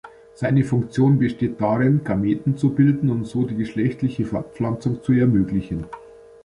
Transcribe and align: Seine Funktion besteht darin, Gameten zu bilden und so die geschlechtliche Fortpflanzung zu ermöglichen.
Seine 0.33 0.63
Funktion 0.63 1.19
besteht 1.19 1.61
darin, 1.61 2.03
Gameten 2.03 2.57
zu 2.57 2.73
bilden 2.73 3.11
und 3.11 3.25
so 3.25 3.45
die 3.45 3.53
geschlechtliche 3.53 4.25
Fortpflanzung 4.25 5.03
zu 5.03 5.13
ermöglichen. 5.13 5.85